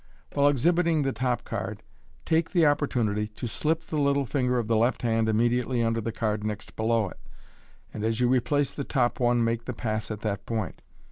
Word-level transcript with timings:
While 0.33 0.47
exhibiting 0.47 1.03
the 1.03 1.11
top 1.11 1.43
card, 1.43 1.83
take 2.25 2.49
the 2.53 2.65
opportunity 2.65 3.27
to 3.35 3.45
slip 3.47 3.83
the 3.83 3.99
little 4.01 4.25
finger 4.25 4.57
of 4.57 4.67
the 4.67 4.75
left 4.75 5.03
hand 5.03 5.29
immediately 5.29 5.83
under 5.83 6.01
the 6.01 6.11
card 6.11 6.43
next 6.43 6.75
below 6.75 7.09
it, 7.09 7.19
and 7.93 8.03
as 8.03 8.19
you 8.19 8.27
replace 8.27 8.73
the 8.73 8.83
top 8.83 9.19
one 9.19 9.43
make 9.43 9.65
the 9.65 9.73
pass 9.73 10.09
at 10.09 10.21
that 10.21 10.47
point. 10.47 10.81